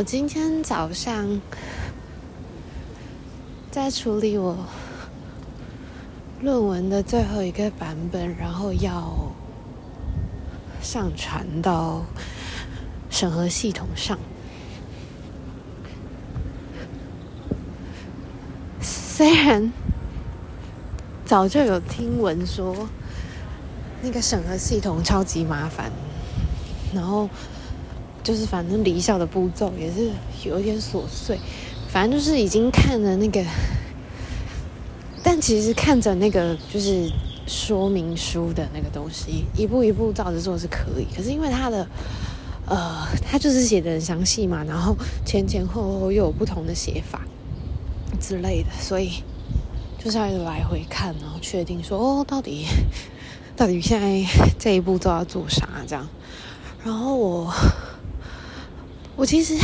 [0.00, 1.42] 我今天早上
[3.70, 4.56] 在处理我
[6.40, 9.30] 论文的最后一个版本，然后要
[10.80, 12.02] 上传到
[13.10, 14.18] 审核系统上。
[18.80, 19.70] 虽然
[21.26, 22.88] 早就有听闻说
[24.00, 25.92] 那个审核系统超级麻烦，
[26.94, 27.28] 然后。
[28.22, 30.10] 就是反正离校的步骤也是
[30.44, 31.38] 有一点琐碎，
[31.88, 33.42] 反正就是已经看了那个，
[35.22, 37.10] 但其实看着那个就是
[37.46, 41.06] 说明书的那个东西，一步一步照着做是可以。
[41.16, 41.88] 可是因为他的
[42.66, 47.22] 呃，他就是写的很详细嘛，然后前前后后又有不同的写法
[48.20, 49.22] 之类的，所以
[49.98, 52.66] 就是要来回看，然后确定说哦，到底
[53.56, 54.24] 到底现在
[54.58, 56.06] 这一步都要做啥这样，
[56.84, 57.50] 然后我。
[59.20, 59.54] 我其实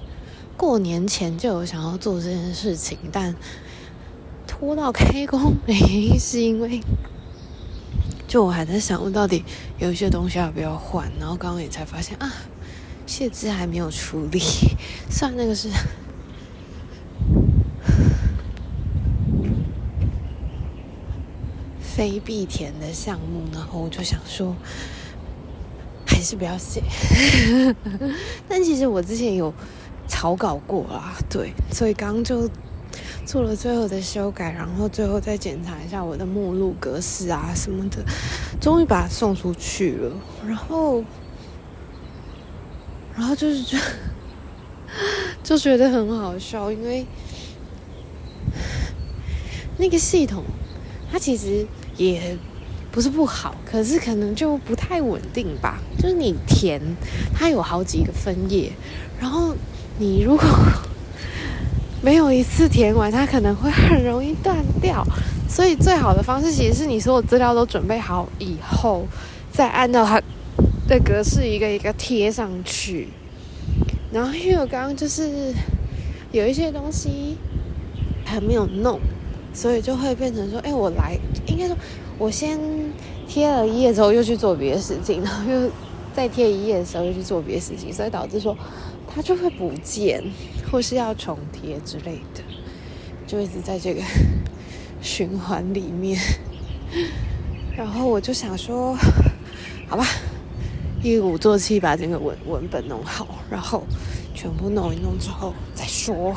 [0.56, 3.36] 过年前就有想要做这件事情，但
[4.46, 5.54] 拖到开工
[6.18, 6.80] 是因为，
[8.26, 9.44] 就我还在想，我到底
[9.78, 12.32] 有一些东西要不要换，然后刚刚也才发现啊，
[13.04, 14.40] 谢资还没有处理，
[15.10, 15.68] 算那个是
[21.82, 24.56] 非必填的项目，然后我就想说。
[26.22, 26.80] 还是不要写，
[28.48, 29.52] 但其实我之前有
[30.06, 32.48] 草稿过啦，对，所以刚就
[33.26, 38.04] 做了最后的修改，然后最后再检查一下我的目录格式啊什么的，
[38.60, 40.12] 终于把它送出去了。
[40.46, 41.02] 然后，
[43.16, 43.76] 然后就是就
[45.42, 47.04] 就觉得很好笑，因为
[49.76, 50.44] 那个系统
[51.10, 52.38] 它其实也。
[52.92, 55.80] 不是不好，可是可能就不太稳定吧。
[55.98, 56.78] 就是你填，
[57.34, 58.70] 它有好几个分页，
[59.18, 59.54] 然后
[59.98, 60.46] 你如果
[62.02, 65.02] 没有一次填完，它可能会很容易断掉。
[65.48, 69.06] 所以最好的方式其实是你所有资料都准备好以后，
[69.50, 70.20] 再按照它
[70.86, 73.08] 的格式一个一个贴上去。
[74.12, 75.54] 然后因为我刚刚就是
[76.30, 77.38] 有一些东西
[78.26, 79.00] 还没有弄，
[79.54, 81.74] 所以就会变成说，哎，我来，应该说。
[82.18, 82.58] 我先
[83.26, 85.70] 贴了一页之后，又去做别的事情， 然后又
[86.14, 88.56] 再贴一页的时候，又去做别的事情，所以导致说
[89.12, 90.22] 它就会不见，
[90.70, 92.42] 或是要重贴之类的，
[93.26, 94.02] 就一直在这个
[95.02, 96.20] 循环里面。
[97.76, 98.94] 然后我就想说，
[99.88, 100.06] 好吧，
[101.02, 103.82] 一鼓作气把这个文文本弄好，然后
[104.34, 106.36] 全部弄一弄之后再说。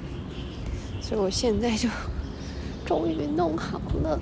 [1.00, 1.88] 所以我现在就。
[2.90, 4.18] 终于弄好了，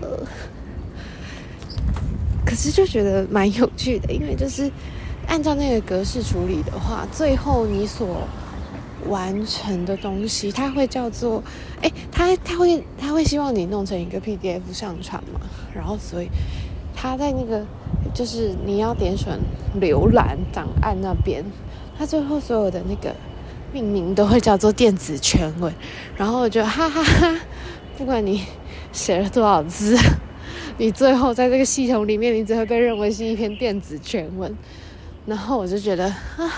[2.44, 4.70] 可是就觉得蛮有趣的，因为就是
[5.26, 8.28] 按照那个格式处理的话，最后你所
[9.08, 11.42] 完成的东西，它会叫做，
[11.80, 15.40] 哎，它它会它会希望你弄成一个 PDF 上传嘛，
[15.74, 16.28] 然后所以
[16.94, 17.64] 它在那个
[18.12, 19.38] 就是你要点选
[19.80, 21.42] 浏览档案那边，
[21.98, 23.16] 它最后所有的那个
[23.72, 25.72] 命名都会叫做电子全文，
[26.18, 27.40] 然后我就哈哈哈哈。
[27.96, 28.44] 不管你
[28.92, 29.96] 写了多少字，
[30.78, 34.54] 你最后在这个系统里面，你只会被认为是一篇电子全文。
[35.26, 36.50] 然后我就觉得啊，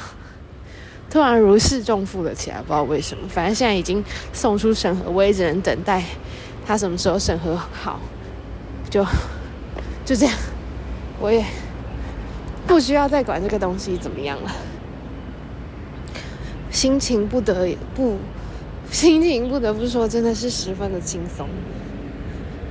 [1.10, 3.28] 突然如释重负了起来，不知道为什么。
[3.28, 6.02] 反正现在已经送出审核，我也只能等待
[6.66, 7.98] 他什么时候审核好，
[8.88, 9.04] 就
[10.04, 10.34] 就这样，
[11.20, 11.44] 我也
[12.66, 14.52] 不需要再管这个东西怎么样了。
[16.70, 18.16] 心情不得不。
[18.92, 21.48] 心情不得不说，真的是十分的轻松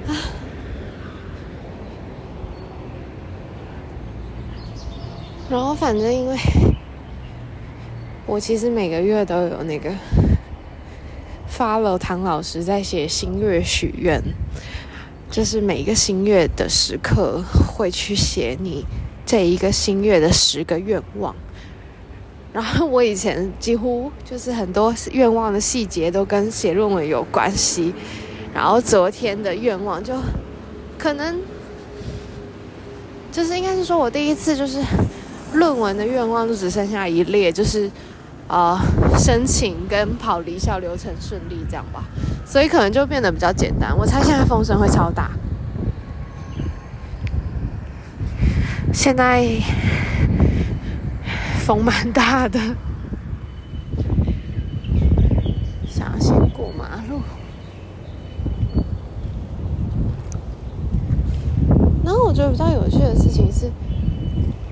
[5.49, 6.37] 然后反正因为，
[8.25, 9.91] 我其实每个月都有那个
[11.51, 14.21] follow 唐老师在写新月许愿，
[15.31, 18.85] 就是每个新月的时刻会去写你
[19.25, 21.35] 这一个新月的十个愿望。
[22.51, 27.93] 然后我以前几乎就是很多愿望的细节都跟写论文有关系，
[28.53, 30.13] 然后昨天的愿望就
[30.97, 31.39] 可能
[33.31, 34.81] 就是应该是说我第一次就是
[35.53, 37.89] 论文的愿望就只剩下一列，就是
[38.47, 38.77] 呃
[39.17, 42.03] 申请跟跑离校流程顺利这样吧，
[42.45, 43.97] 所以可能就变得比较简单。
[43.97, 45.31] 我猜现在风声会超大，
[48.93, 49.45] 现在。
[51.65, 52.59] 风蛮大的，
[55.87, 57.21] 想要先过马路。
[62.03, 63.65] 然后我觉得比较有趣的事情是，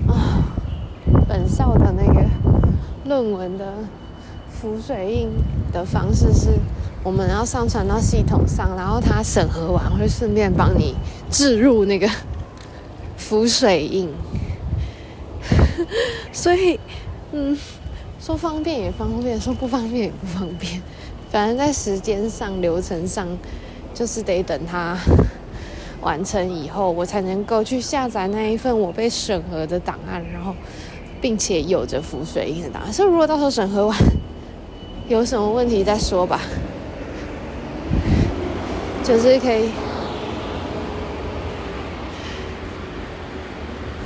[0.06, 0.46] 啊，
[1.26, 2.24] 本校的那个
[3.04, 3.74] 论文的
[4.48, 5.28] 浮水印
[5.72, 6.50] 的方式是，
[7.02, 10.94] 我们要上传到系统上，然后它审核完会顺便帮你
[11.30, 12.08] 置入那个
[13.18, 14.08] 浮水印。
[16.32, 16.78] 所以，
[17.32, 17.58] 嗯，
[18.20, 20.80] 说方便也方便，说不方便也不方便。
[21.28, 23.26] 反正在时间上、流程上，
[23.92, 24.96] 就是得等它
[26.00, 30.54] 完成以后，我才能够去下载那一份我被审核的档案，然后
[31.20, 32.92] 并且有着浮水印的档案。
[32.92, 33.96] 所以，如果到时候审核完
[35.08, 36.40] 有什么问题再说吧，
[39.02, 39.70] 就是可以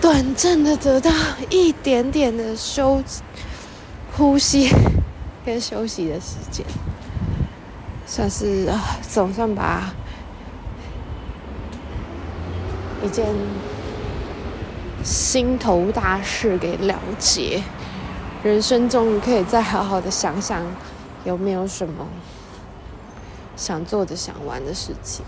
[0.01, 1.11] 短暂的得到
[1.51, 3.03] 一点点的休
[4.17, 4.69] 呼吸
[5.45, 6.65] 跟休息的时间。
[8.07, 9.95] 算是啊，总算把
[13.03, 13.27] 一件
[15.03, 17.63] 心头大事给了结，
[18.43, 20.63] 人生终于可以再好好的想想，
[21.25, 22.07] 有没有什么
[23.57, 25.25] 想做的、想玩的事情。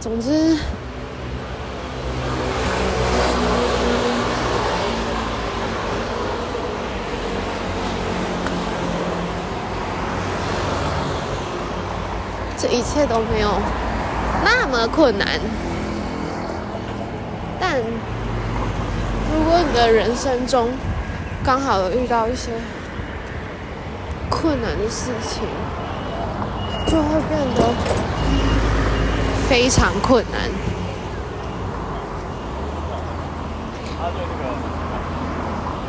[0.00, 0.56] 总之。
[12.56, 13.50] 这一切都没有
[14.44, 15.26] 那么困难，
[17.58, 20.68] 但如果你的人生中
[21.42, 22.50] 刚好遇到一些
[24.28, 25.42] 困难的事情，
[26.86, 27.74] 就会变得
[29.48, 30.40] 非常困难。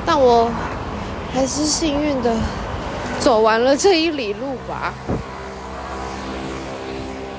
[0.06, 0.50] 但我
[1.34, 2.34] 还是幸运的
[3.19, 4.94] 走完了这一里路吧。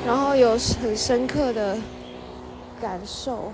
[0.07, 0.51] 然后有
[0.81, 1.77] 很深刻的
[2.81, 3.51] 感受，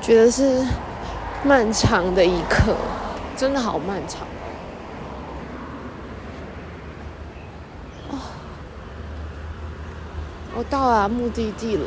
[0.00, 0.64] 觉得是
[1.42, 2.76] 漫长的一刻，
[3.36, 4.20] 真的好漫长
[8.10, 8.18] 哦！
[10.54, 11.84] 我到达目的地了。